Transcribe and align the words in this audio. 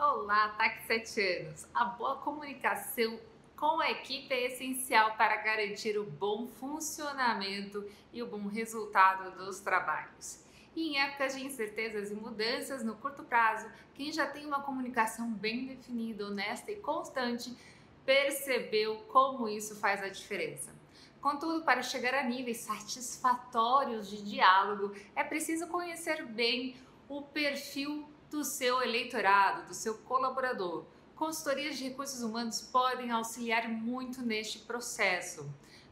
Olá, 0.00 0.50
TAC 0.50 0.86
7 0.86 1.20
anos. 1.20 1.66
A 1.74 1.84
boa 1.84 2.18
comunicação 2.18 3.18
com 3.56 3.80
a 3.80 3.90
equipe 3.90 4.32
é 4.32 4.46
essencial 4.46 5.16
para 5.16 5.34
garantir 5.38 5.98
o 5.98 6.04
bom 6.04 6.46
funcionamento 6.46 7.84
e 8.12 8.22
o 8.22 8.26
bom 8.28 8.46
resultado 8.46 9.36
dos 9.36 9.58
trabalhos. 9.58 10.44
E 10.76 10.90
em 10.90 11.00
épocas 11.00 11.34
de 11.34 11.44
incertezas 11.44 12.12
e 12.12 12.14
mudanças 12.14 12.84
no 12.84 12.94
curto 12.94 13.24
prazo, 13.24 13.68
quem 13.92 14.12
já 14.12 14.24
tem 14.24 14.46
uma 14.46 14.62
comunicação 14.62 15.32
bem 15.32 15.66
definida, 15.66 16.28
honesta 16.28 16.70
e 16.70 16.76
constante, 16.76 17.52
percebeu 18.06 18.98
como 19.08 19.48
isso 19.48 19.74
faz 19.80 20.00
a 20.00 20.08
diferença. 20.08 20.72
Contudo, 21.20 21.64
para 21.64 21.82
chegar 21.82 22.14
a 22.14 22.22
níveis 22.22 22.58
satisfatórios 22.58 24.08
de 24.08 24.22
diálogo, 24.22 24.94
é 25.16 25.24
preciso 25.24 25.66
conhecer 25.66 26.24
bem 26.24 26.76
o 27.08 27.20
perfil 27.20 28.08
do 28.30 28.44
seu 28.44 28.82
eleitorado, 28.82 29.68
do 29.68 29.74
seu 29.74 29.94
colaborador. 29.98 30.84
Consultorias 31.16 31.76
de 31.76 31.84
recursos 31.84 32.22
humanos 32.22 32.60
podem 32.60 33.10
auxiliar 33.10 33.68
muito 33.68 34.22
neste 34.22 34.60
processo. 34.60 35.48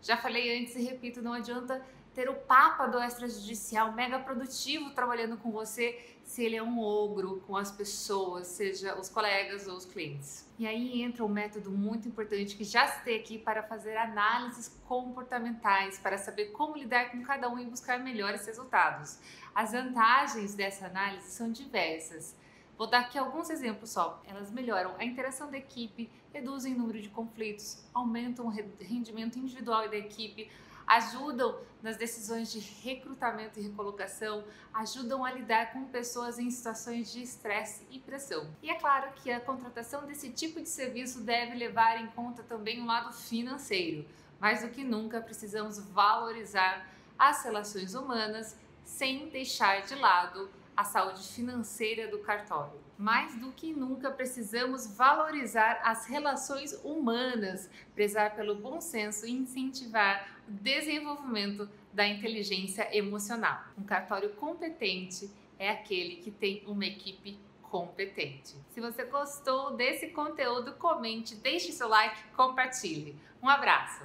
Já 0.06 0.16
falei 0.16 0.56
antes 0.56 0.76
e 0.76 0.82
repito, 0.84 1.20
não 1.20 1.32
adianta 1.32 1.84
ter 2.14 2.28
o 2.28 2.34
papa 2.34 2.86
do 2.86 3.02
extrajudicial 3.02 3.92
mega 3.92 4.20
produtivo 4.20 4.90
trabalhando 4.90 5.36
com 5.36 5.50
você 5.50 5.98
se 6.22 6.44
ele 6.44 6.54
é 6.54 6.62
um 6.62 6.78
ogro 6.78 7.42
com 7.44 7.56
as 7.56 7.72
pessoas, 7.72 8.46
seja 8.46 8.96
os 8.96 9.08
colegas 9.08 9.66
ou 9.66 9.76
os 9.76 9.84
clientes. 9.84 10.48
E 10.60 10.64
aí 10.64 11.02
entra 11.02 11.24
um 11.24 11.28
método 11.28 11.72
muito 11.72 12.06
importante 12.06 12.56
que 12.56 12.62
já 12.62 12.86
citei 12.86 13.18
aqui 13.18 13.36
para 13.36 13.64
fazer 13.64 13.96
análises 13.96 14.68
comportamentais, 14.86 15.98
para 15.98 16.16
saber 16.16 16.52
como 16.52 16.76
lidar 16.76 17.10
com 17.10 17.20
cada 17.22 17.48
um 17.48 17.58
e 17.58 17.64
buscar 17.64 17.98
melhores 17.98 18.46
resultados. 18.46 19.18
As 19.52 19.72
vantagens 19.72 20.54
dessa 20.54 20.86
análise 20.86 21.32
são 21.32 21.50
diversas. 21.50 22.36
Vou 22.76 22.86
dar 22.86 23.00
aqui 23.00 23.18
alguns 23.18 23.48
exemplos 23.48 23.90
só. 23.90 24.22
Elas 24.26 24.50
melhoram 24.50 24.94
a 24.98 25.04
interação 25.04 25.50
da 25.50 25.56
equipe, 25.56 26.10
reduzem 26.32 26.74
o 26.74 26.78
número 26.78 27.00
de 27.00 27.08
conflitos, 27.08 27.82
aumentam 27.94 28.46
o 28.46 28.50
rendimento 28.50 29.38
individual 29.38 29.88
da 29.88 29.96
equipe, 29.96 30.50
ajudam 30.86 31.58
nas 31.82 31.96
decisões 31.96 32.52
de 32.52 32.58
recrutamento 32.58 33.58
e 33.58 33.62
recolocação, 33.62 34.44
ajudam 34.74 35.24
a 35.24 35.32
lidar 35.32 35.72
com 35.72 35.84
pessoas 35.86 36.38
em 36.38 36.50
situações 36.50 37.10
de 37.10 37.22
estresse 37.22 37.86
e 37.90 37.98
pressão. 37.98 38.46
E 38.62 38.70
é 38.70 38.74
claro 38.74 39.10
que 39.14 39.30
a 39.32 39.40
contratação 39.40 40.06
desse 40.06 40.30
tipo 40.30 40.60
de 40.60 40.68
serviço 40.68 41.22
deve 41.22 41.56
levar 41.56 42.00
em 42.00 42.06
conta 42.08 42.42
também 42.42 42.82
o 42.82 42.86
lado 42.86 43.12
financeiro. 43.12 44.06
Mais 44.38 44.62
do 44.62 44.68
que 44.68 44.84
nunca, 44.84 45.20
precisamos 45.20 45.78
valorizar 45.78 46.86
as 47.18 47.42
relações 47.42 47.94
humanas 47.94 48.54
sem 48.84 49.30
deixar 49.30 49.82
de 49.82 49.94
lado 49.94 50.50
a 50.76 50.84
saúde 50.84 51.22
financeira 51.22 52.08
do 52.08 52.18
cartório. 52.18 52.78
Mais 52.98 53.34
do 53.36 53.50
que 53.52 53.72
nunca 53.72 54.10
precisamos 54.10 54.86
valorizar 54.96 55.80
as 55.82 56.06
relações 56.06 56.72
humanas, 56.84 57.70
prezar 57.94 58.34
pelo 58.36 58.54
bom 58.56 58.80
senso 58.80 59.26
e 59.26 59.32
incentivar 59.32 60.28
o 60.46 60.52
desenvolvimento 60.52 61.68
da 61.92 62.06
inteligência 62.06 62.94
emocional. 62.96 63.64
Um 63.78 63.84
cartório 63.84 64.30
competente 64.34 65.30
é 65.58 65.70
aquele 65.70 66.16
que 66.16 66.30
tem 66.30 66.62
uma 66.66 66.84
equipe 66.84 67.38
competente. 67.62 68.54
Se 68.70 68.80
você 68.80 69.04
gostou 69.04 69.74
desse 69.74 70.08
conteúdo, 70.08 70.74
comente, 70.74 71.34
deixe 71.34 71.72
seu 71.72 71.88
like, 71.88 72.22
compartilhe. 72.36 73.16
Um 73.42 73.48
abraço! 73.48 74.04